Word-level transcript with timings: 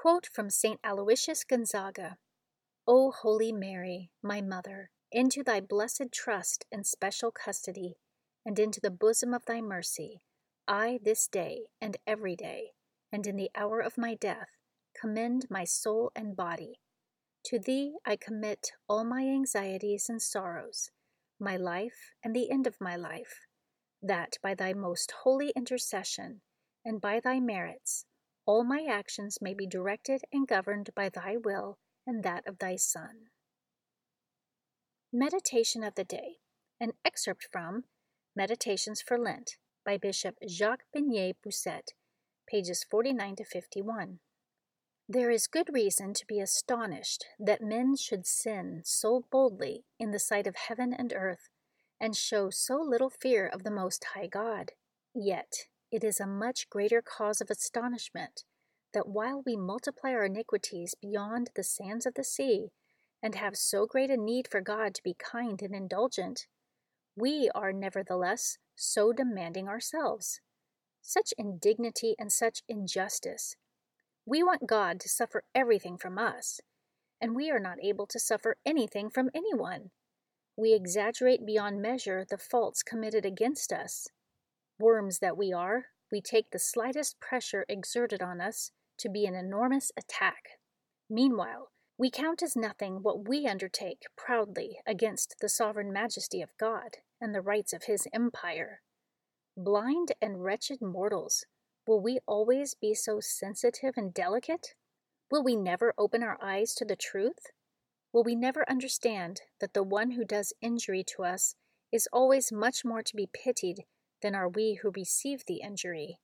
Quote 0.00 0.28
from 0.32 0.48
St. 0.48 0.78
Aloysius 0.84 1.42
Gonzaga 1.42 2.18
O 2.86 3.10
Holy 3.10 3.50
Mary, 3.50 4.12
my 4.22 4.40
Mother, 4.40 4.90
into 5.10 5.42
thy 5.42 5.58
blessed 5.58 6.12
trust 6.12 6.64
and 6.70 6.86
special 6.86 7.32
custody, 7.32 7.96
and 8.46 8.60
into 8.60 8.80
the 8.80 8.92
bosom 8.92 9.34
of 9.34 9.44
thy 9.46 9.60
mercy, 9.60 10.22
I 10.68 11.00
this 11.02 11.26
day 11.26 11.62
and 11.80 11.96
every 12.06 12.36
day, 12.36 12.74
and 13.10 13.26
in 13.26 13.34
the 13.34 13.50
hour 13.56 13.80
of 13.80 13.98
my 13.98 14.14
death, 14.14 14.50
commend 14.94 15.46
my 15.50 15.64
soul 15.64 16.12
and 16.14 16.36
body. 16.36 16.78
To 17.46 17.58
thee 17.58 17.96
I 18.06 18.14
commit 18.14 18.70
all 18.88 19.02
my 19.02 19.22
anxieties 19.22 20.08
and 20.08 20.22
sorrows, 20.22 20.92
my 21.40 21.56
life 21.56 22.12
and 22.22 22.36
the 22.36 22.52
end 22.52 22.68
of 22.68 22.80
my 22.80 22.94
life, 22.94 23.40
that 24.00 24.38
by 24.44 24.54
thy 24.54 24.74
most 24.74 25.12
holy 25.24 25.52
intercession 25.56 26.42
and 26.84 27.00
by 27.00 27.18
thy 27.18 27.40
merits 27.40 28.04
all 28.48 28.64
my 28.64 28.86
actions 28.88 29.42
may 29.42 29.52
be 29.52 29.66
directed 29.66 30.22
and 30.32 30.48
governed 30.48 30.88
by 30.96 31.10
thy 31.10 31.36
will 31.36 31.76
and 32.06 32.22
that 32.22 32.42
of 32.46 32.58
thy 32.58 32.76
Son. 32.76 33.26
Meditation 35.12 35.84
of 35.84 35.94
the 35.96 36.04
Day, 36.04 36.36
an 36.80 36.92
excerpt 37.04 37.46
from 37.52 37.84
Meditations 38.34 39.02
for 39.02 39.18
Lent 39.18 39.58
by 39.84 39.98
Bishop 39.98 40.36
Jacques 40.48 40.84
Benet 40.94 41.34
Bossuet, 41.44 41.92
pages 42.50 42.86
49 42.90 43.36
to 43.36 43.44
51. 43.44 44.20
There 45.06 45.30
is 45.30 45.46
good 45.46 45.68
reason 45.70 46.14
to 46.14 46.24
be 46.26 46.40
astonished 46.40 47.26
that 47.38 47.60
men 47.60 47.96
should 47.96 48.26
sin 48.26 48.80
so 48.82 49.26
boldly 49.30 49.84
in 49.98 50.10
the 50.10 50.18
sight 50.18 50.46
of 50.46 50.56
heaven 50.56 50.94
and 50.98 51.12
earth, 51.14 51.50
and 52.00 52.16
show 52.16 52.48
so 52.48 52.76
little 52.76 53.10
fear 53.10 53.46
of 53.46 53.62
the 53.62 53.70
Most 53.70 54.06
High 54.14 54.26
God. 54.26 54.72
Yet 55.14 55.66
it 55.90 56.04
is 56.04 56.20
a 56.20 56.26
much 56.26 56.68
greater 56.70 57.02
cause 57.02 57.40
of 57.40 57.50
astonishment 57.50 58.44
that 58.94 59.08
while 59.08 59.42
we 59.44 59.56
multiply 59.56 60.10
our 60.10 60.24
iniquities 60.24 60.94
beyond 61.00 61.50
the 61.54 61.62
sands 61.62 62.06
of 62.06 62.14
the 62.14 62.24
sea, 62.24 62.70
and 63.22 63.34
have 63.34 63.56
so 63.56 63.86
great 63.86 64.10
a 64.10 64.16
need 64.16 64.48
for 64.48 64.60
God 64.60 64.94
to 64.94 65.02
be 65.02 65.14
kind 65.18 65.60
and 65.62 65.74
indulgent, 65.74 66.46
we 67.16 67.50
are 67.54 67.72
nevertheless 67.72 68.58
so 68.76 69.12
demanding 69.12 69.68
ourselves. 69.68 70.40
Such 71.02 71.34
indignity 71.36 72.14
and 72.18 72.30
such 72.30 72.62
injustice. 72.68 73.56
We 74.24 74.42
want 74.42 74.68
God 74.68 75.00
to 75.00 75.08
suffer 75.08 75.42
everything 75.54 75.96
from 75.96 76.18
us, 76.18 76.60
and 77.20 77.34
we 77.34 77.50
are 77.50 77.58
not 77.58 77.78
able 77.82 78.06
to 78.06 78.20
suffer 78.20 78.56
anything 78.64 79.10
from 79.10 79.30
anyone. 79.34 79.90
We 80.56 80.74
exaggerate 80.74 81.46
beyond 81.46 81.82
measure 81.82 82.24
the 82.28 82.38
faults 82.38 82.82
committed 82.82 83.24
against 83.24 83.72
us. 83.72 84.08
Worms 84.80 85.18
that 85.18 85.36
we 85.36 85.52
are, 85.52 85.86
we 86.12 86.20
take 86.20 86.50
the 86.50 86.58
slightest 86.58 87.18
pressure 87.20 87.64
exerted 87.68 88.22
on 88.22 88.40
us 88.40 88.70
to 88.98 89.08
be 89.08 89.26
an 89.26 89.34
enormous 89.34 89.90
attack. 89.96 90.60
Meanwhile, 91.10 91.70
we 91.98 92.10
count 92.10 92.44
as 92.44 92.54
nothing 92.54 93.02
what 93.02 93.28
we 93.28 93.48
undertake 93.48 94.04
proudly 94.16 94.78
against 94.86 95.34
the 95.40 95.48
sovereign 95.48 95.92
majesty 95.92 96.40
of 96.40 96.56
God 96.60 96.98
and 97.20 97.34
the 97.34 97.40
rights 97.40 97.72
of 97.72 97.84
his 97.84 98.06
empire. 98.12 98.80
Blind 99.56 100.12
and 100.22 100.44
wretched 100.44 100.80
mortals, 100.80 101.44
will 101.84 102.00
we 102.00 102.20
always 102.24 102.74
be 102.74 102.94
so 102.94 103.18
sensitive 103.18 103.94
and 103.96 104.14
delicate? 104.14 104.74
Will 105.28 105.42
we 105.42 105.56
never 105.56 105.92
open 105.98 106.22
our 106.22 106.38
eyes 106.40 106.72
to 106.74 106.84
the 106.84 106.94
truth? 106.94 107.50
Will 108.12 108.22
we 108.22 108.36
never 108.36 108.68
understand 108.70 109.40
that 109.60 109.74
the 109.74 109.82
one 109.82 110.12
who 110.12 110.24
does 110.24 110.52
injury 110.62 111.04
to 111.16 111.24
us 111.24 111.56
is 111.90 112.08
always 112.12 112.52
much 112.52 112.84
more 112.84 113.02
to 113.02 113.16
be 113.16 113.28
pitied 113.32 113.84
than 114.22 114.34
are 114.34 114.48
we 114.48 114.74
who 114.74 114.90
receive 114.90 115.44
the 115.46 115.60
injury. 115.60 116.20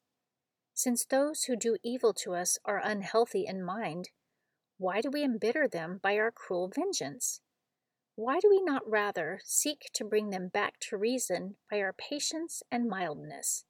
Since 0.73 1.05
those 1.05 1.45
who 1.45 1.57
do 1.57 1.77
evil 1.83 2.13
to 2.15 2.35
us 2.35 2.59
are 2.65 2.81
unhealthy 2.83 3.47
in 3.47 3.63
mind, 3.63 4.11
why 4.77 5.01
do 5.01 5.11
we 5.11 5.23
embitter 5.23 5.69
them 5.69 6.01
by 6.03 6.17
our 6.17 6.33
cruel 6.33 6.69
vengeance? 6.69 7.41
Why 8.17 8.39
do 8.41 8.49
we 8.49 8.61
not 8.63 8.89
rather 8.89 9.41
seek 9.45 9.91
to 9.95 10.05
bring 10.05 10.31
them 10.31 10.49
back 10.49 10.79
to 10.81 10.97
reason 10.97 11.57
by 11.71 11.81
our 11.81 11.93
patience 11.93 12.63
and 12.71 12.89
mildness? 12.89 13.65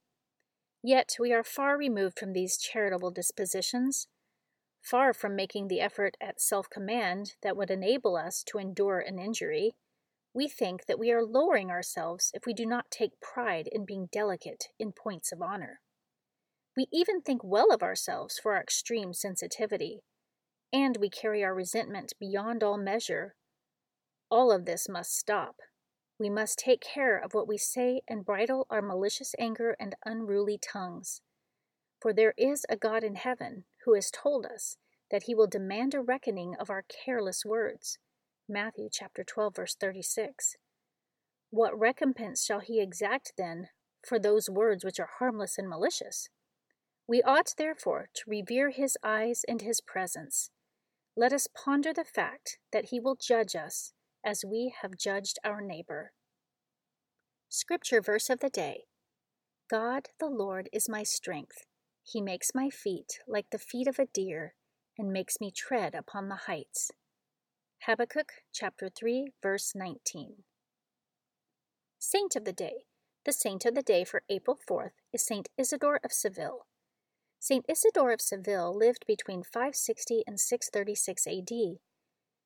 Yet 0.83 1.17
we 1.19 1.33
are 1.33 1.45
far 1.45 1.79
removed 1.79 2.19
from 2.19 2.33
these 2.35 2.59
charitable 2.59 3.11
dispositions, 3.11 4.07
far 4.83 5.15
from 5.15 5.35
making 5.35 5.69
the 5.69 5.81
effort 5.81 6.17
at 6.21 6.43
self 6.43 6.69
command 6.69 7.37
that 7.43 7.57
would 7.57 7.71
enable 7.71 8.17
us 8.17 8.43
to 8.45 8.59
endure 8.59 9.01
an 9.01 9.19
injury. 9.19 9.77
We 10.35 10.49
think 10.49 10.87
that 10.87 10.99
we 10.99 11.13
are 11.13 11.25
lowering 11.25 11.71
ourselves 11.71 12.33
if 12.35 12.45
we 12.45 12.55
do 12.55 12.67
not 12.67 12.91
take 12.91 13.21
pride 13.21 13.69
in 13.71 13.85
being 13.85 14.09
delicate 14.11 14.65
in 14.81 14.93
points 14.93 15.31
of 15.31 15.41
honor. 15.41 15.81
We 16.77 16.89
even 16.93 17.21
think 17.21 17.43
well 17.45 17.73
of 17.73 17.85
ourselves 17.85 18.41
for 18.43 18.55
our 18.55 18.61
extreme 18.61 19.15
sensitivity, 19.15 20.03
and 20.73 20.97
we 20.97 21.09
carry 21.09 21.45
our 21.45 21.55
resentment 21.55 22.15
beyond 22.19 22.65
all 22.65 22.77
measure. 22.77 23.37
All 24.29 24.51
of 24.51 24.65
this 24.65 24.89
must 24.89 25.17
stop. 25.17 25.55
We 26.19 26.31
must 26.31 26.59
take 26.59 26.81
care 26.81 27.17
of 27.17 27.33
what 27.33 27.47
we 27.47 27.57
say 27.57 28.01
and 28.09 28.25
bridle 28.25 28.67
our 28.71 28.83
malicious 28.83 29.37
anger 29.39 29.77
and 29.79 29.95
unruly 30.05 30.59
tongues. 30.59 31.21
For 32.03 32.13
there 32.13 32.35
is 32.37 32.67
a 32.69 32.77
God 32.77 33.05
in 33.05 33.15
heaven 33.15 33.65
who 33.85 33.95
has 33.95 34.11
told 34.11 34.47
us 34.47 34.79
that 35.13 35.25
he 35.25 35.35
will 35.35 35.47
demand 35.47 35.95
a 35.95 36.01
reckoning 36.01 36.57
of 36.59 36.71
our 36.71 36.83
careless 36.83 37.45
words. 37.45 37.99
Matthew 38.49 38.89
chapter 38.93 39.25
12 39.25 39.57
verse 39.57 39.75
36. 39.75 40.57
What 41.49 41.79
recompense 41.79 42.45
shall 42.45 42.61
he 42.61 42.79
exact 42.79 43.33
then 43.39 43.69
for 44.07 44.19
those 44.19 44.51
words 44.51 44.85
which 44.85 45.01
are 45.01 45.09
harmless 45.19 45.57
and 45.57 45.67
malicious? 45.67 46.29
We 47.09 47.23
ought 47.23 47.55
therefore 47.57 48.11
to 48.13 48.23
revere 48.31 48.69
his 48.69 48.99
eyes 49.03 49.47
and 49.49 49.63
his 49.63 49.81
presence. 49.81 50.51
Let 51.17 51.33
us 51.33 51.47
ponder 51.47 51.95
the 51.95 52.05
fact 52.05 52.59
that 52.71 52.87
he 52.87 53.01
will 53.01 53.17
judge 53.17 53.57
us 53.57 53.95
as 54.23 54.45
we 54.45 54.75
have 54.83 54.99
judged 54.99 55.39
our 55.43 55.63
neighbor. 55.63 56.13
Scripture 57.49 58.03
verse 58.03 58.29
of 58.29 58.41
the 58.41 58.51
day 58.51 58.85
God 59.71 60.09
the 60.21 60.29
Lord 60.29 60.69
is 60.71 60.87
my 60.87 61.03
strength. 61.03 61.65
He 62.03 62.21
makes 62.21 62.51
my 62.55 62.69
feet 62.69 63.21
like 63.27 63.47
the 63.51 63.59
feet 63.59 63.89
of 63.89 63.99
a 63.99 64.07
deer 64.13 64.55
and 64.99 65.11
makes 65.11 65.41
me 65.41 65.51
tread 65.51 65.95
upon 65.95 66.29
the 66.29 66.41
heights. 66.47 66.91
Habakkuk 67.87 68.33
chapter 68.51 68.89
3 68.89 69.29
verse 69.43 69.75
19. 69.75 70.37
Saint 71.99 72.35
of 72.35 72.47
the 72.47 72.53
day. 72.55 72.87
The 73.27 73.33
saint 73.35 73.67
of 73.67 73.75
the 73.75 73.83
day 73.83 74.05
for 74.05 74.23
April 74.31 74.59
4th 74.67 74.93
is 75.13 75.27
Saint 75.27 75.51
Isidore 75.59 76.01
of 76.03 76.11
Seville. 76.11 76.65
Saint 77.39 77.67
Isidore 77.69 78.13
of 78.13 78.23
Seville 78.23 78.75
lived 78.75 79.05
between 79.07 79.43
560 79.43 80.23
and 80.27 80.41
636 80.41 81.27
AD. 81.27 81.51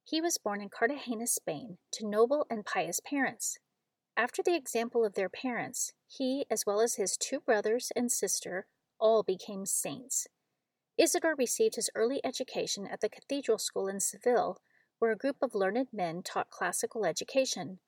He 0.02 0.20
was 0.20 0.38
born 0.38 0.60
in 0.60 0.70
Cartagena, 0.70 1.28
Spain, 1.28 1.78
to 1.92 2.04
noble 2.04 2.44
and 2.50 2.66
pious 2.66 2.98
parents. 2.98 3.58
After 4.16 4.42
the 4.42 4.56
example 4.56 5.04
of 5.04 5.14
their 5.14 5.28
parents, 5.28 5.92
he, 6.08 6.46
as 6.50 6.64
well 6.66 6.80
as 6.80 6.96
his 6.96 7.16
two 7.16 7.38
brothers 7.38 7.92
and 7.94 8.10
sister, 8.10 8.66
all 8.98 9.22
became 9.22 9.66
saints. 9.66 10.26
Isidore 10.98 11.36
received 11.38 11.76
his 11.76 11.90
early 11.94 12.20
education 12.24 12.88
at 12.88 13.00
the 13.00 13.08
cathedral 13.08 13.58
school 13.58 13.86
in 13.86 14.00
Seville, 14.00 14.58
where 14.98 15.12
a 15.12 15.16
group 15.16 15.36
of 15.42 15.54
learned 15.54 15.88
men 15.92 16.22
taught 16.22 16.50
classical 16.50 17.04
education. 17.04 17.78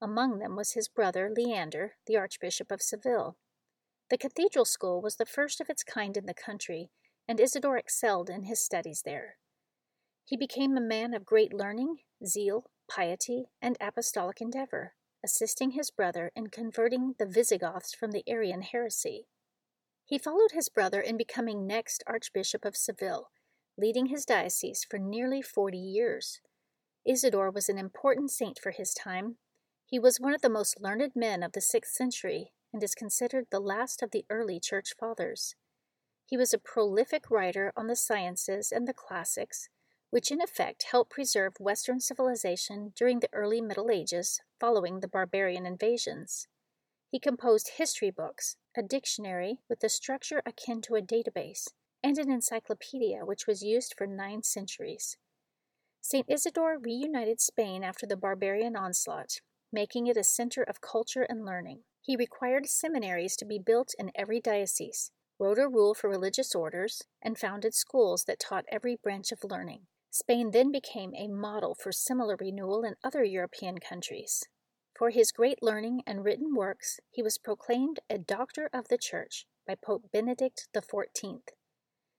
Among 0.00 0.38
them 0.38 0.54
was 0.54 0.72
his 0.72 0.88
brother 0.88 1.30
Leander, 1.34 1.94
the 2.06 2.16
Archbishop 2.16 2.70
of 2.70 2.82
Seville. 2.82 3.36
The 4.10 4.18
cathedral 4.18 4.64
school 4.64 5.02
was 5.02 5.16
the 5.16 5.26
first 5.26 5.60
of 5.60 5.68
its 5.68 5.82
kind 5.82 6.16
in 6.16 6.26
the 6.26 6.34
country, 6.34 6.90
and 7.26 7.40
Isidore 7.40 7.76
excelled 7.76 8.30
in 8.30 8.44
his 8.44 8.64
studies 8.64 9.02
there. 9.04 9.36
He 10.24 10.36
became 10.36 10.76
a 10.76 10.80
man 10.80 11.14
of 11.14 11.24
great 11.24 11.52
learning, 11.52 11.98
zeal, 12.24 12.70
piety, 12.90 13.46
and 13.60 13.76
apostolic 13.80 14.40
endeavor, 14.40 14.94
assisting 15.24 15.72
his 15.72 15.90
brother 15.90 16.30
in 16.36 16.48
converting 16.48 17.14
the 17.18 17.26
Visigoths 17.26 17.94
from 17.94 18.12
the 18.12 18.24
Arian 18.26 18.62
heresy. 18.62 19.26
He 20.04 20.18
followed 20.18 20.52
his 20.52 20.68
brother 20.68 21.00
in 21.00 21.16
becoming 21.16 21.66
next 21.66 22.02
Archbishop 22.06 22.64
of 22.64 22.76
Seville, 22.76 23.28
leading 23.76 24.06
his 24.06 24.24
diocese 24.24 24.86
for 24.88 24.98
nearly 24.98 25.42
forty 25.42 25.78
years. 25.78 26.40
Isidore 27.06 27.50
was 27.50 27.68
an 27.68 27.78
important 27.78 28.30
saint 28.30 28.58
for 28.58 28.70
his 28.70 28.92
time 28.92 29.36
he 29.88 29.98
was 29.98 30.20
one 30.20 30.34
of 30.34 30.42
the 30.42 30.50
most 30.50 30.82
learned 30.82 31.16
men 31.16 31.42
of 31.42 31.52
the 31.52 31.62
sixth 31.62 31.94
century 31.94 32.52
and 32.74 32.82
is 32.82 32.94
considered 32.94 33.46
the 33.48 33.58
last 33.58 34.02
of 34.02 34.10
the 34.10 34.26
early 34.28 34.60
church 34.60 34.92
fathers. 35.00 35.54
He 36.26 36.36
was 36.36 36.52
a 36.52 36.58
prolific 36.58 37.30
writer 37.30 37.72
on 37.74 37.86
the 37.86 37.96
sciences 37.96 38.70
and 38.70 38.86
the 38.86 38.92
classics, 38.92 39.70
which 40.10 40.30
in 40.30 40.42
effect 40.42 40.88
helped 40.90 41.10
preserve 41.10 41.54
Western 41.58 42.00
civilization 42.00 42.92
during 42.94 43.20
the 43.20 43.30
early 43.32 43.62
Middle 43.62 43.90
Ages 43.90 44.42
following 44.60 45.00
the 45.00 45.08
barbarian 45.08 45.64
invasions. 45.64 46.48
He 47.10 47.18
composed 47.18 47.70
history 47.78 48.10
books, 48.10 48.56
a 48.76 48.82
dictionary 48.82 49.60
with 49.70 49.82
a 49.82 49.88
structure 49.88 50.42
akin 50.44 50.82
to 50.82 50.96
a 50.96 51.00
database, 51.00 51.68
and 52.04 52.18
an 52.18 52.30
encyclopedia 52.30 53.24
which 53.24 53.46
was 53.46 53.62
used 53.62 53.94
for 53.96 54.06
nine 54.06 54.42
centuries. 54.42 55.16
St. 56.00 56.26
Isidore 56.28 56.78
reunited 56.78 57.40
Spain 57.40 57.84
after 57.84 58.06
the 58.06 58.16
barbarian 58.16 58.76
onslaught 58.76 59.40
making 59.72 60.06
it 60.06 60.16
a 60.16 60.24
center 60.24 60.62
of 60.62 60.80
culture 60.80 61.22
and 61.22 61.44
learning. 61.44 61.80
He 62.00 62.16
required 62.16 62.66
seminaries 62.66 63.36
to 63.36 63.44
be 63.44 63.58
built 63.58 63.94
in 63.98 64.10
every 64.14 64.40
diocese, 64.40 65.10
wrote 65.38 65.58
a 65.58 65.68
rule 65.68 65.94
for 65.94 66.08
religious 66.08 66.54
orders, 66.54 67.02
and 67.22 67.38
founded 67.38 67.74
schools 67.74 68.24
that 68.24 68.40
taught 68.40 68.64
every 68.70 68.96
branch 68.96 69.30
of 69.30 69.44
learning. 69.44 69.82
Spain 70.10 70.50
then 70.52 70.72
became 70.72 71.14
a 71.14 71.28
model 71.28 71.74
for 71.74 71.92
similar 71.92 72.36
renewal 72.40 72.82
in 72.82 72.94
other 73.04 73.22
European 73.22 73.78
countries. 73.78 74.44
For 74.96 75.10
his 75.10 75.32
great 75.32 75.62
learning 75.62 76.02
and 76.06 76.24
written 76.24 76.54
works, 76.54 76.98
he 77.10 77.22
was 77.22 77.38
proclaimed 77.38 78.00
a 78.08 78.18
Doctor 78.18 78.70
of 78.72 78.88
the 78.88 78.98
Church 78.98 79.46
by 79.66 79.74
Pope 79.74 80.06
Benedict 80.12 80.66
XIV. 80.74 81.40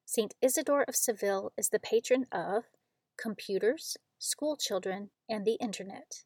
St. 0.05 0.33
Isidore 0.41 0.85
of 0.87 0.95
Seville 0.95 1.51
is 1.57 1.69
the 1.69 1.79
patron 1.79 2.25
of 2.31 2.65
computers, 3.21 3.97
school 4.17 4.55
children, 4.57 5.09
and 5.27 5.45
the 5.45 5.57
Internet 5.61 6.23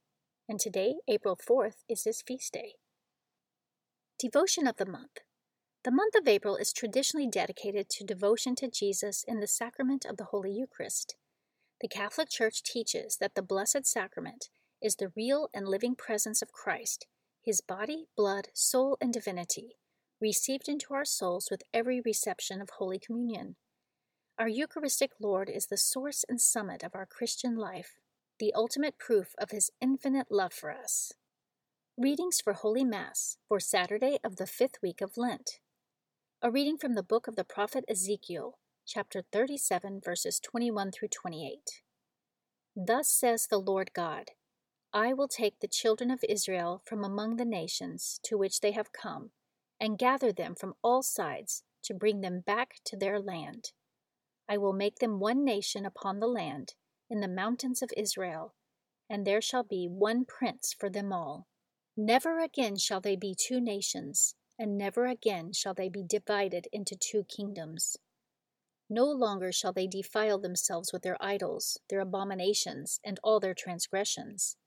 and 0.48 0.60
today, 0.60 0.96
April 1.08 1.38
4th, 1.38 1.84
is 1.90 2.04
his 2.04 2.22
feast 2.22 2.54
day. 2.54 2.74
Devotion 4.20 4.68
of 4.68 4.78
the 4.78 4.86
Month 4.86 5.20
The 5.84 5.92
month 5.92 6.16
of 6.16 6.28
April 6.28 6.58
is 6.58 6.74
traditionally 6.74 7.28
dedicated 7.28 7.90
to 7.92 8.04
devotion 8.04 8.56
to 8.56 8.70
Jesus 8.70 9.24
in 9.28 9.40
the 9.40 9.48
sacrament 9.48 10.06
of 10.06 10.18
the 10.18 10.26
Holy 10.26 10.52
Eucharist. 10.52 11.16
The 11.82 11.88
Catholic 11.88 12.30
Church 12.30 12.62
teaches 12.62 13.18
that 13.18 13.36
the 13.36 13.42
Blessed 13.42 13.86
Sacrament 13.86 14.50
is 14.82 14.96
the 14.96 15.12
real 15.16 15.50
and 15.54 15.68
living 15.68 15.96
presence 15.96 16.42
of 16.42 16.52
Christ, 16.52 17.08
his 17.42 17.62
body, 17.62 18.08
blood, 18.16 18.50
soul, 18.54 18.98
and 19.00 19.14
divinity, 19.14 19.78
received 20.20 20.68
into 20.68 20.94
our 20.94 21.06
souls 21.06 21.48
with 21.50 21.64
every 21.74 22.02
reception 22.02 22.62
of 22.62 22.70
Holy 22.78 23.00
Communion. 23.00 23.56
Our 24.40 24.48
Eucharistic 24.48 25.12
Lord 25.22 25.48
is 25.48 25.68
the 25.68 25.78
source 25.78 26.26
and 26.28 26.42
summit 26.42 26.82
of 26.82 26.96
our 26.96 27.06
Christian 27.06 27.56
life 27.56 28.00
the 28.40 28.52
ultimate 28.56 28.98
proof 28.98 29.36
of 29.38 29.52
his 29.52 29.70
infinite 29.80 30.32
love 30.32 30.52
for 30.52 30.72
us. 30.72 31.12
Readings 32.00 32.42
for 32.42 32.54
Holy 32.54 32.84
Mass 32.84 33.38
for 33.48 33.60
Saturday 33.60 34.18
of 34.24 34.38
the 34.38 34.48
fifth 34.48 34.82
week 34.82 35.02
of 35.02 35.18
Lent. 35.18 35.60
A 36.42 36.50
reading 36.50 36.80
from 36.80 36.96
the 36.96 37.04
book 37.04 37.28
of 37.28 37.36
the 37.36 37.44
prophet 37.44 37.86
Ezekiel, 37.88 38.58
chapter 38.88 39.22
37, 39.32 40.02
verses 40.04 40.40
21 40.40 40.92
through 40.92 41.10
28. 41.10 41.84
Thus 42.76 43.10
says 43.10 43.46
the 43.46 43.60
Lord 43.60 43.92
God 43.94 44.32
I 44.92 45.14
will 45.14 45.28
take 45.28 45.60
the 45.60 45.68
children 45.68 46.10
of 46.10 46.26
Israel 46.28 46.82
from 46.86 47.04
among 47.04 47.36
the 47.36 47.46
nations 47.46 48.20
to 48.24 48.36
which 48.36 48.62
they 48.62 48.72
have 48.72 48.92
come, 48.92 49.30
and 49.80 50.00
gather 50.00 50.32
them 50.32 50.56
from 50.56 50.74
all 50.84 51.04
sides 51.04 51.62
to 51.84 51.94
bring 51.94 52.22
them 52.22 52.42
back 52.44 52.78
to 52.86 52.98
their 52.98 53.20
land. 53.20 53.74
I 54.50 54.58
will 54.58 54.74
make 54.74 55.00
them 55.00 55.20
one 55.20 55.44
nation 55.44 55.86
upon 55.86 56.20
the 56.20 56.28
land 56.28 56.74
in 57.10 57.20
the 57.22 57.28
mountains 57.28 57.82
of 57.82 57.92
Israel, 57.96 58.54
and 59.10 59.26
there 59.26 59.42
shall 59.42 59.64
be 59.64 59.88
one 59.88 60.26
prince 60.26 60.76
for 60.78 60.90
them 60.90 61.14
all. 61.14 61.48
Never 61.96 62.40
again 62.40 62.78
shall 62.78 63.02
they 63.02 63.16
be 63.16 63.36
two 63.36 63.62
nations, 63.62 64.36
and 64.58 64.78
never 64.78 65.06
again 65.06 65.54
shall 65.54 65.74
they 65.74 65.90
be 65.90 66.04
divided 66.04 66.68
into 66.72 66.96
two 66.96 67.24
kingdoms. 67.24 67.98
No 68.90 69.06
longer 69.06 69.52
shall 69.52 69.74
they 69.74 69.88
defile 69.88 70.40
themselves 70.40 70.92
with 70.92 71.04
their 71.04 71.18
idols, 71.22 71.80
their 71.90 72.00
abominations, 72.00 73.00
and 73.04 73.20
all 73.24 73.40
their 73.40 73.54
transgressions. 73.54 74.58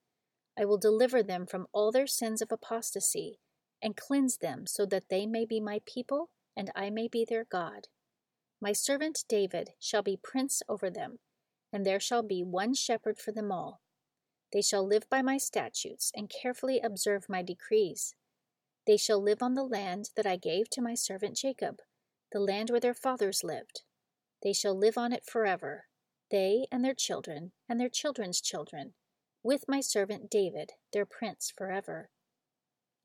I 0.59 0.65
will 0.65 0.79
deliver 0.79 1.23
them 1.23 1.47
from 1.47 1.67
all 1.73 1.93
their 1.93 2.07
sins 2.07 2.41
of 2.41 2.51
apostasy, 2.51 3.41
and 3.83 3.97
cleanse 3.97 4.39
them 4.39 4.67
so 4.67 4.87
that 4.87 5.11
they 5.11 5.27
may 5.27 5.45
be 5.45 5.61
my 5.61 5.81
people, 5.85 6.31
and 6.57 6.71
I 6.75 6.91
may 6.91 7.09
be 7.09 7.25
their 7.25 7.45
God. 7.45 7.89
My 8.61 8.73
servant 8.73 9.25
David 9.29 9.71
shall 9.79 10.03
be 10.03 10.17
prince 10.17 10.63
over 10.69 10.91
them 10.91 11.19
and 11.73 11.85
there 11.85 12.01
shall 12.01 12.23
be 12.23 12.43
one 12.43 12.75
shepherd 12.75 13.19
for 13.19 13.33
them 13.33 13.53
all. 13.53 13.81
They 14.53 14.63
shall 14.63 14.87
live 14.87 15.09
by 15.11 15.23
my 15.23 15.37
statutes 15.37 16.11
and 16.15 16.31
carefully 16.31 16.81
observe 16.81 17.29
my 17.29 17.43
decrees. 17.43 18.15
They 18.87 18.97
shall 18.97 19.21
live 19.21 19.43
on 19.43 19.55
the 19.55 19.65
land 19.65 20.11
that 20.17 20.27
I 20.27 20.37
gave 20.37 20.71
to 20.71 20.81
my 20.81 20.95
servant 20.95 21.37
Jacob, 21.37 21.81
the 22.33 22.41
land 22.41 22.71
where 22.71 22.81
their 22.81 22.95
fathers 22.95 23.43
lived. 23.45 23.83
They 24.43 24.53
shall 24.53 24.75
live 24.75 24.97
on 24.97 25.13
it 25.13 25.27
forever, 25.27 25.87
they 26.31 26.67
and 26.71 26.85
their 26.85 26.95
children 26.95 27.53
and 27.69 27.81
their 27.81 27.89
children's 27.89 28.41
children, 28.41 28.95
with 29.43 29.65
my 29.69 29.81
servant 29.81 30.31
David, 30.31 30.73
their 30.93 31.05
prince, 31.05 31.53
forever. 31.57 32.11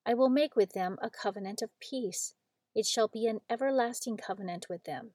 I 0.06 0.14
will 0.14 0.30
make 0.30 0.56
with 0.56 0.74
them 0.74 0.98
a 1.02 1.10
covenant 1.10 1.62
of 1.62 1.78
peace. 1.80 2.36
It 2.74 2.86
shall 2.86 3.08
be 3.08 3.28
an 3.28 3.42
everlasting 3.50 4.18
covenant 4.18 4.68
with 4.70 4.86
them, 4.86 5.12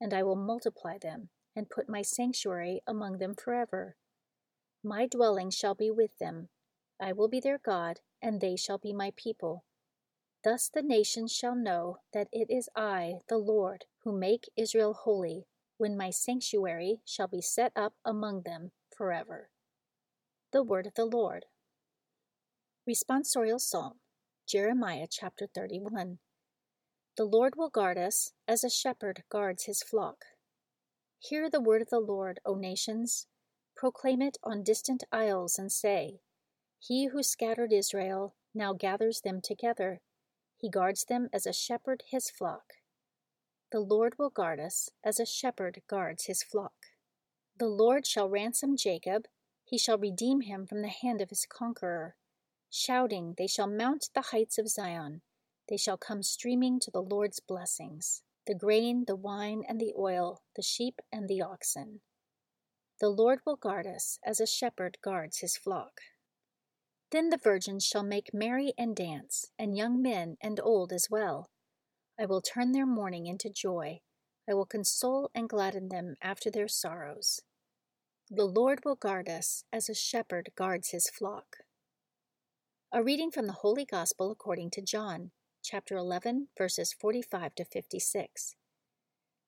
and 0.00 0.14
I 0.14 0.22
will 0.22 0.36
multiply 0.36 0.98
them 0.98 1.28
and 1.54 1.70
put 1.70 1.88
my 1.88 2.02
sanctuary 2.02 2.80
among 2.86 3.18
them 3.18 3.34
forever. 3.34 3.96
My 4.82 5.06
dwelling 5.06 5.50
shall 5.50 5.74
be 5.74 5.90
with 5.90 6.16
them. 6.18 6.48
I 7.00 7.12
will 7.12 7.28
be 7.28 7.40
their 7.40 7.58
God, 7.58 8.00
and 8.22 8.40
they 8.40 8.56
shall 8.56 8.78
be 8.78 8.92
my 8.92 9.12
people. 9.16 9.64
Thus 10.42 10.70
the 10.72 10.82
nations 10.82 11.32
shall 11.32 11.54
know 11.54 11.98
that 12.14 12.28
it 12.32 12.50
is 12.50 12.70
I, 12.74 13.18
the 13.28 13.36
Lord, 13.36 13.84
who 14.04 14.18
make 14.18 14.50
Israel 14.56 14.94
holy, 14.94 15.46
when 15.76 15.96
my 15.96 16.10
sanctuary 16.10 17.00
shall 17.04 17.28
be 17.28 17.42
set 17.42 17.72
up 17.76 17.94
among 18.04 18.42
them 18.42 18.72
forever. 18.96 19.50
The 20.52 20.62
Word 20.62 20.86
of 20.86 20.94
the 20.94 21.04
Lord. 21.04 21.46
Responsorial 22.88 23.60
Psalm, 23.60 24.00
Jeremiah 24.46 25.06
chapter 25.10 25.46
31. 25.46 26.18
The 27.20 27.26
Lord 27.26 27.54
will 27.54 27.68
guard 27.68 27.98
us 27.98 28.32
as 28.48 28.64
a 28.64 28.70
shepherd 28.70 29.24
guards 29.28 29.64
his 29.64 29.82
flock. 29.82 30.24
Hear 31.18 31.50
the 31.50 31.60
word 31.60 31.82
of 31.82 31.90
the 31.90 32.00
Lord, 32.00 32.40
O 32.46 32.54
nations. 32.54 33.26
Proclaim 33.76 34.22
it 34.22 34.38
on 34.42 34.62
distant 34.62 35.04
isles 35.12 35.58
and 35.58 35.70
say, 35.70 36.22
He 36.78 37.08
who 37.08 37.22
scattered 37.22 37.74
Israel 37.74 38.36
now 38.54 38.72
gathers 38.72 39.20
them 39.20 39.42
together. 39.42 40.00
He 40.56 40.70
guards 40.70 41.04
them 41.04 41.28
as 41.30 41.44
a 41.44 41.52
shepherd 41.52 42.04
his 42.06 42.30
flock. 42.30 42.72
The 43.70 43.80
Lord 43.80 44.18
will 44.18 44.30
guard 44.30 44.58
us 44.58 44.88
as 45.04 45.20
a 45.20 45.26
shepherd 45.26 45.82
guards 45.86 46.24
his 46.24 46.42
flock. 46.42 46.72
The 47.58 47.68
Lord 47.68 48.06
shall 48.06 48.30
ransom 48.30 48.78
Jacob, 48.78 49.26
He 49.66 49.76
shall 49.76 49.98
redeem 49.98 50.40
him 50.40 50.66
from 50.66 50.80
the 50.80 50.88
hand 50.88 51.20
of 51.20 51.28
his 51.28 51.44
conqueror. 51.44 52.16
Shouting, 52.70 53.34
they 53.36 53.46
shall 53.46 53.66
mount 53.66 54.08
the 54.14 54.28
heights 54.32 54.56
of 54.56 54.70
Zion. 54.70 55.20
They 55.70 55.76
shall 55.76 55.96
come 55.96 56.24
streaming 56.24 56.80
to 56.80 56.90
the 56.90 57.00
Lord's 57.02 57.38
blessings 57.38 58.22
the 58.46 58.54
grain, 58.54 59.04
the 59.06 59.14
wine, 59.14 59.62
and 59.68 59.80
the 59.80 59.94
oil, 59.96 60.42
the 60.56 60.62
sheep 60.62 61.00
and 61.12 61.28
the 61.28 61.40
oxen. 61.40 62.00
The 62.98 63.08
Lord 63.08 63.38
will 63.46 63.56
guard 63.56 63.86
us 63.86 64.18
as 64.24 64.40
a 64.40 64.46
shepherd 64.46 64.98
guards 65.02 65.38
his 65.38 65.56
flock. 65.56 66.00
Then 67.12 67.28
the 67.28 67.38
virgins 67.38 67.86
shall 67.86 68.02
make 68.02 68.34
merry 68.34 68.72
and 68.76 68.96
dance, 68.96 69.46
and 69.58 69.76
young 69.76 70.02
men 70.02 70.36
and 70.42 70.58
old 70.58 70.92
as 70.92 71.08
well. 71.10 71.50
I 72.18 72.26
will 72.26 72.42
turn 72.42 72.72
their 72.72 72.86
mourning 72.86 73.26
into 73.26 73.48
joy. 73.48 74.00
I 74.48 74.54
will 74.54 74.66
console 74.66 75.30
and 75.34 75.48
gladden 75.48 75.88
them 75.88 76.16
after 76.20 76.50
their 76.50 76.68
sorrows. 76.68 77.40
The 78.28 78.44
Lord 78.44 78.84
will 78.84 78.96
guard 78.96 79.28
us 79.28 79.64
as 79.72 79.88
a 79.88 79.94
shepherd 79.94 80.50
guards 80.56 80.90
his 80.90 81.08
flock. 81.08 81.58
A 82.92 83.02
reading 83.02 83.30
from 83.30 83.46
the 83.46 83.54
Holy 83.54 83.84
Gospel 83.84 84.32
according 84.32 84.70
to 84.72 84.82
John, 84.82 85.30
chapter 85.62 85.96
11, 85.96 86.48
verses 86.56 86.92
45 86.92 87.54
to 87.56 87.64
56. 87.64 88.54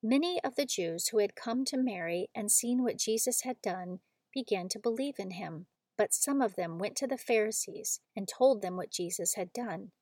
Many 0.02 0.40
of 0.42 0.56
the 0.56 0.66
Jews 0.66 1.08
who 1.08 1.18
had 1.18 1.36
come 1.36 1.64
to 1.66 1.76
Mary 1.76 2.28
and 2.34 2.50
seen 2.50 2.82
what 2.82 2.98
Jesus 2.98 3.42
had 3.42 3.60
done 3.62 4.00
began 4.34 4.68
to 4.70 4.78
believe 4.78 5.14
in 5.18 5.32
him, 5.32 5.66
but 5.96 6.12
some 6.12 6.40
of 6.40 6.56
them 6.56 6.78
went 6.78 6.96
to 6.96 7.06
the 7.06 7.18
Pharisees 7.18 8.00
and 8.16 8.26
told 8.26 8.62
them 8.62 8.76
what 8.76 8.90
Jesus 8.90 9.34
had 9.34 9.52
done. 9.52 9.92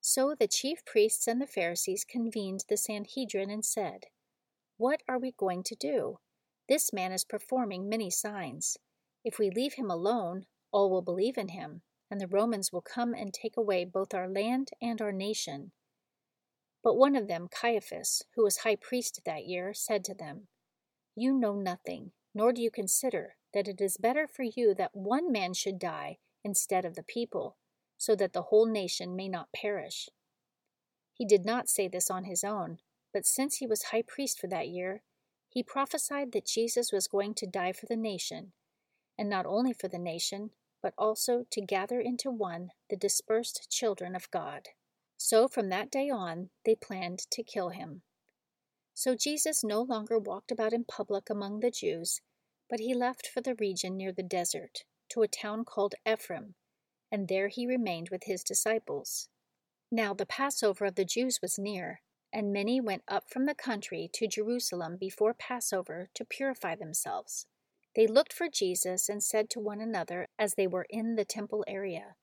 So 0.00 0.34
the 0.38 0.48
chief 0.48 0.84
priests 0.84 1.26
and 1.26 1.40
the 1.40 1.46
Pharisees 1.46 2.04
convened 2.04 2.64
the 2.68 2.76
Sanhedrin 2.76 3.50
and 3.50 3.64
said, 3.64 4.06
What 4.76 5.02
are 5.08 5.18
we 5.18 5.32
going 5.32 5.62
to 5.64 5.76
do? 5.76 6.18
This 6.68 6.92
man 6.92 7.12
is 7.12 7.24
performing 7.24 7.88
many 7.88 8.10
signs. 8.10 8.76
If 9.24 9.38
we 9.38 9.50
leave 9.50 9.74
him 9.74 9.90
alone, 9.90 10.46
all 10.72 10.90
will 10.90 11.02
believe 11.02 11.36
in 11.36 11.48
him, 11.48 11.82
and 12.12 12.20
the 12.20 12.26
Romans 12.26 12.70
will 12.70 12.82
come 12.82 13.14
and 13.14 13.32
take 13.32 13.56
away 13.56 13.86
both 13.86 14.12
our 14.12 14.28
land 14.28 14.68
and 14.82 15.00
our 15.00 15.12
nation. 15.12 15.72
But 16.84 16.98
one 16.98 17.16
of 17.16 17.26
them, 17.26 17.48
Caiaphas, 17.50 18.24
who 18.34 18.44
was 18.44 18.58
high 18.58 18.76
priest 18.76 19.22
that 19.24 19.46
year, 19.46 19.72
said 19.72 20.04
to 20.04 20.14
them, 20.14 20.48
You 21.16 21.32
know 21.32 21.54
nothing, 21.54 22.12
nor 22.34 22.52
do 22.52 22.60
you 22.60 22.70
consider 22.70 23.36
that 23.54 23.66
it 23.66 23.80
is 23.80 23.96
better 23.96 24.26
for 24.26 24.42
you 24.42 24.74
that 24.74 24.94
one 24.94 25.32
man 25.32 25.54
should 25.54 25.78
die 25.78 26.18
instead 26.44 26.84
of 26.84 26.96
the 26.96 27.02
people, 27.02 27.56
so 27.96 28.14
that 28.16 28.34
the 28.34 28.42
whole 28.42 28.66
nation 28.66 29.16
may 29.16 29.30
not 29.30 29.48
perish. 29.56 30.10
He 31.14 31.24
did 31.24 31.46
not 31.46 31.70
say 31.70 31.88
this 31.88 32.10
on 32.10 32.24
his 32.24 32.44
own, 32.44 32.80
but 33.14 33.24
since 33.24 33.56
he 33.56 33.66
was 33.66 33.84
high 33.84 34.02
priest 34.06 34.38
for 34.38 34.48
that 34.48 34.68
year, 34.68 35.02
he 35.48 35.62
prophesied 35.62 36.32
that 36.32 36.44
Jesus 36.44 36.92
was 36.92 37.08
going 37.08 37.32
to 37.36 37.46
die 37.46 37.72
for 37.72 37.86
the 37.86 37.96
nation, 37.96 38.52
and 39.18 39.30
not 39.30 39.46
only 39.46 39.72
for 39.72 39.88
the 39.88 39.98
nation, 39.98 40.50
but 40.82 40.94
also 40.98 41.44
to 41.50 41.60
gather 41.60 42.00
into 42.00 42.30
one 42.30 42.70
the 42.90 42.96
dispersed 42.96 43.68
children 43.70 44.14
of 44.14 44.30
God. 44.30 44.68
So 45.16 45.46
from 45.46 45.68
that 45.68 45.90
day 45.90 46.10
on, 46.10 46.50
they 46.64 46.74
planned 46.74 47.20
to 47.30 47.42
kill 47.42 47.68
him. 47.68 48.02
So 48.94 49.14
Jesus 49.14 49.64
no 49.64 49.80
longer 49.80 50.18
walked 50.18 50.50
about 50.50 50.72
in 50.72 50.84
public 50.84 51.30
among 51.30 51.60
the 51.60 51.70
Jews, 51.70 52.20
but 52.68 52.80
he 52.80 52.94
left 52.94 53.26
for 53.26 53.40
the 53.40 53.54
region 53.54 53.96
near 53.96 54.12
the 54.12 54.22
desert, 54.22 54.84
to 55.10 55.22
a 55.22 55.28
town 55.28 55.64
called 55.64 55.94
Ephraim, 56.06 56.54
and 57.10 57.28
there 57.28 57.48
he 57.48 57.66
remained 57.66 58.08
with 58.10 58.24
his 58.24 58.42
disciples. 58.42 59.28
Now 59.90 60.14
the 60.14 60.26
Passover 60.26 60.86
of 60.86 60.94
the 60.94 61.04
Jews 61.04 61.40
was 61.40 61.58
near, 61.58 62.00
and 62.32 62.52
many 62.52 62.80
went 62.80 63.02
up 63.06 63.24
from 63.30 63.46
the 63.46 63.54
country 63.54 64.10
to 64.14 64.26
Jerusalem 64.26 64.96
before 64.98 65.34
Passover 65.34 66.08
to 66.14 66.24
purify 66.24 66.74
themselves. 66.74 67.46
They 67.94 68.06
looked 68.06 68.32
for 68.32 68.48
Jesus 68.48 69.08
and 69.08 69.22
said 69.22 69.50
to 69.50 69.60
one 69.60 69.80
another 69.80 70.28
as 70.38 70.54
they 70.54 70.66
were 70.66 70.86
in 70.88 71.16
the 71.16 71.24
temple 71.24 71.64
area, 71.68 72.14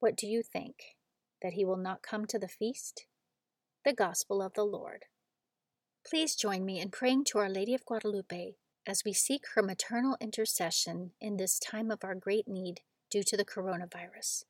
What 0.00 0.16
do 0.16 0.26
you 0.26 0.42
think? 0.42 0.96
That 1.42 1.52
he 1.52 1.64
will 1.64 1.76
not 1.76 2.02
come 2.02 2.26
to 2.26 2.38
the 2.38 2.48
feast? 2.48 3.06
The 3.84 3.92
Gospel 3.92 4.42
of 4.42 4.54
the 4.54 4.64
Lord. 4.64 5.04
Please 6.08 6.34
join 6.34 6.64
me 6.64 6.80
in 6.80 6.90
praying 6.90 7.24
to 7.26 7.38
Our 7.38 7.50
Lady 7.50 7.74
of 7.74 7.84
Guadalupe 7.84 8.54
as 8.86 9.02
we 9.04 9.12
seek 9.12 9.44
her 9.54 9.62
maternal 9.62 10.16
intercession 10.20 11.12
in 11.20 11.36
this 11.36 11.58
time 11.58 11.90
of 11.90 12.02
our 12.02 12.14
great 12.14 12.48
need 12.48 12.80
due 13.10 13.22
to 13.22 13.36
the 13.36 13.44
coronavirus. 13.44 14.44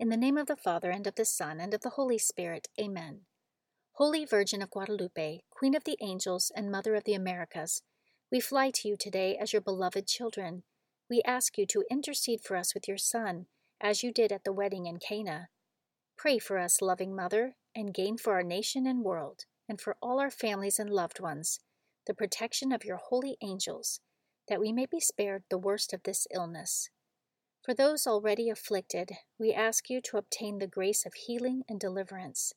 In 0.00 0.08
the 0.08 0.16
name 0.16 0.38
of 0.38 0.46
the 0.46 0.56
Father, 0.56 0.90
and 0.90 1.06
of 1.06 1.14
the 1.14 1.26
Son, 1.26 1.60
and 1.60 1.74
of 1.74 1.82
the 1.82 1.90
Holy 1.90 2.18
Spirit, 2.18 2.68
Amen. 2.80 3.20
Holy 3.92 4.24
Virgin 4.24 4.62
of 4.62 4.70
Guadalupe, 4.70 5.40
Queen 5.50 5.76
of 5.76 5.84
the 5.84 5.98
Angels 6.00 6.50
and 6.56 6.70
Mother 6.72 6.94
of 6.94 7.04
the 7.04 7.14
Americas, 7.14 7.82
we 8.32 8.40
fly 8.40 8.70
to 8.70 8.88
you 8.88 8.96
today 8.96 9.36
as 9.36 9.52
your 9.52 9.60
beloved 9.60 10.06
children. 10.06 10.62
We 11.10 11.20
ask 11.26 11.58
you 11.58 11.66
to 11.66 11.84
intercede 11.90 12.40
for 12.40 12.56
us 12.56 12.72
with 12.72 12.88
your 12.88 12.96
Son, 12.96 13.44
as 13.78 14.02
you 14.02 14.10
did 14.10 14.32
at 14.32 14.44
the 14.44 14.54
wedding 14.54 14.86
in 14.86 14.96
Cana. 14.96 15.50
Pray 16.16 16.38
for 16.38 16.58
us, 16.58 16.80
loving 16.80 17.14
Mother, 17.14 17.56
and 17.76 17.92
gain 17.92 18.16
for 18.16 18.32
our 18.32 18.42
nation 18.42 18.86
and 18.86 19.04
world, 19.04 19.44
and 19.68 19.78
for 19.78 19.98
all 20.00 20.18
our 20.18 20.30
families 20.30 20.78
and 20.78 20.88
loved 20.88 21.20
ones, 21.20 21.60
the 22.06 22.14
protection 22.14 22.72
of 22.72 22.86
your 22.86 22.96
holy 22.96 23.36
angels, 23.42 24.00
that 24.48 24.60
we 24.60 24.72
may 24.72 24.86
be 24.90 24.98
spared 24.98 25.42
the 25.50 25.58
worst 25.58 25.92
of 25.92 26.02
this 26.04 26.26
illness. 26.34 26.88
For 27.62 27.74
those 27.74 28.06
already 28.06 28.48
afflicted, 28.48 29.10
we 29.38 29.52
ask 29.52 29.90
you 29.90 30.00
to 30.04 30.16
obtain 30.16 30.58
the 30.58 30.66
grace 30.66 31.04
of 31.04 31.12
healing 31.26 31.64
and 31.68 31.78
deliverance. 31.78 32.54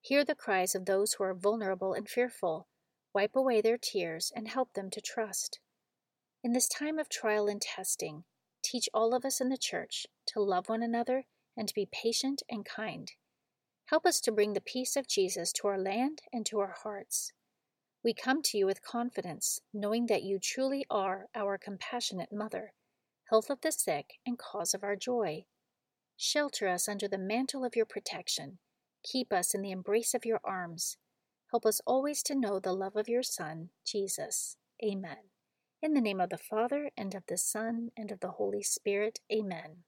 Hear 0.00 0.24
the 0.24 0.36
cries 0.36 0.76
of 0.76 0.86
those 0.86 1.14
who 1.14 1.24
are 1.24 1.34
vulnerable 1.34 1.94
and 1.94 2.08
fearful. 2.08 2.68
Wipe 3.16 3.34
away 3.34 3.62
their 3.62 3.78
tears 3.78 4.30
and 4.36 4.46
help 4.46 4.74
them 4.74 4.90
to 4.90 5.00
trust. 5.00 5.58
In 6.44 6.52
this 6.52 6.68
time 6.68 6.98
of 6.98 7.08
trial 7.08 7.48
and 7.48 7.62
testing, 7.62 8.24
teach 8.62 8.90
all 8.92 9.14
of 9.14 9.24
us 9.24 9.40
in 9.40 9.48
the 9.48 9.56
Church 9.56 10.06
to 10.26 10.42
love 10.42 10.68
one 10.68 10.82
another 10.82 11.24
and 11.56 11.66
to 11.66 11.72
be 11.72 11.88
patient 11.90 12.42
and 12.50 12.62
kind. 12.62 13.10
Help 13.86 14.04
us 14.04 14.20
to 14.20 14.32
bring 14.32 14.52
the 14.52 14.60
peace 14.60 14.96
of 14.96 15.08
Jesus 15.08 15.50
to 15.54 15.66
our 15.66 15.78
land 15.78 16.20
and 16.30 16.44
to 16.44 16.58
our 16.58 16.74
hearts. 16.82 17.32
We 18.04 18.12
come 18.12 18.42
to 18.42 18.58
you 18.58 18.66
with 18.66 18.84
confidence, 18.84 19.60
knowing 19.72 20.08
that 20.08 20.22
you 20.22 20.38
truly 20.38 20.84
are 20.90 21.28
our 21.34 21.56
compassionate 21.56 22.34
Mother, 22.34 22.74
health 23.30 23.48
of 23.48 23.62
the 23.62 23.72
sick, 23.72 24.18
and 24.26 24.38
cause 24.38 24.74
of 24.74 24.84
our 24.84 24.94
joy. 24.94 25.46
Shelter 26.18 26.68
us 26.68 26.86
under 26.86 27.08
the 27.08 27.16
mantle 27.16 27.64
of 27.64 27.76
your 27.76 27.86
protection 27.86 28.58
Keep 29.02 29.32
us 29.32 29.54
in 29.54 29.62
the 29.62 29.70
embrace 29.70 30.12
of 30.12 30.26
your 30.26 30.42
arms. 30.44 30.98
Help 31.50 31.64
us 31.64 31.80
always 31.86 32.22
to 32.24 32.34
know 32.34 32.58
the 32.58 32.72
love 32.72 32.96
of 32.96 33.08
your 33.08 33.22
Son, 33.22 33.70
Jesus. 33.86 34.56
Amen. 34.84 35.30
In 35.80 35.94
the 35.94 36.00
name 36.00 36.20
of 36.20 36.30
the 36.30 36.38
Father, 36.38 36.90
and 36.96 37.14
of 37.14 37.22
the 37.28 37.38
Son, 37.38 37.90
and 37.96 38.10
of 38.10 38.20
the 38.20 38.32
Holy 38.32 38.62
Spirit. 38.62 39.20
Amen. 39.32 39.84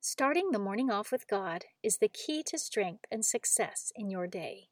Starting 0.00 0.50
the 0.50 0.58
morning 0.58 0.90
off 0.90 1.12
with 1.12 1.28
God 1.28 1.64
is 1.82 1.98
the 1.98 2.08
key 2.08 2.42
to 2.46 2.58
strength 2.58 3.04
and 3.10 3.24
success 3.24 3.92
in 3.96 4.10
your 4.10 4.26
day. 4.26 4.68